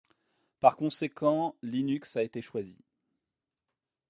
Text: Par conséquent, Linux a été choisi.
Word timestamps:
Par 0.61 0.77
conséquent, 0.77 1.55
Linux 1.61 2.15
a 2.17 2.23
été 2.23 2.41
choisi. 2.41 2.79